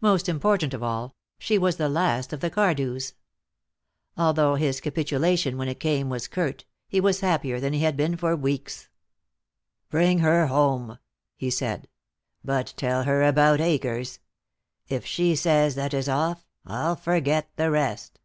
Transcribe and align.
Most 0.00 0.26
important 0.26 0.72
of 0.72 0.82
all, 0.82 1.14
she 1.38 1.58
was 1.58 1.76
the 1.76 1.90
last 1.90 2.32
of 2.32 2.40
the 2.40 2.48
Cardews. 2.50 3.12
Although 4.16 4.54
his 4.54 4.80
capitulation 4.80 5.58
when 5.58 5.68
it 5.68 5.80
came 5.80 6.08
was 6.08 6.28
curt, 6.28 6.64
he 6.88 6.98
was 6.98 7.20
happier 7.20 7.60
than 7.60 7.74
he 7.74 7.80
had 7.80 7.94
been 7.94 8.16
for 8.16 8.34
weeks. 8.34 8.88
"Bring 9.90 10.20
her 10.20 10.46
home," 10.46 10.98
he 11.36 11.50
said, 11.50 11.88
"but 12.42 12.72
tell 12.78 13.02
her 13.04 13.22
about 13.22 13.60
Akers. 13.60 14.18
If 14.88 15.04
she 15.04 15.36
says 15.36 15.74
that 15.74 15.92
is 15.92 16.08
off, 16.08 16.48
I'll 16.64 16.96
forget 16.96 17.50
the 17.56 17.70
rest." 17.70 18.18